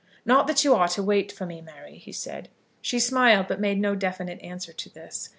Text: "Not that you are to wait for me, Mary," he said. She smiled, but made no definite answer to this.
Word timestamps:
"Not 0.25 0.47
that 0.47 0.63
you 0.63 0.73
are 0.73 0.87
to 0.87 1.03
wait 1.03 1.31
for 1.31 1.45
me, 1.45 1.61
Mary," 1.61 1.99
he 1.99 2.11
said. 2.11 2.49
She 2.81 2.97
smiled, 2.99 3.45
but 3.47 3.59
made 3.59 3.79
no 3.79 3.93
definite 3.93 4.41
answer 4.41 4.73
to 4.73 4.89
this. 4.89 5.29